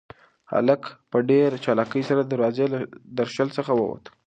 [0.51, 2.79] هلک په ډېر چالاکۍ سره د دروازې له
[3.19, 4.03] درشل څخه ووت.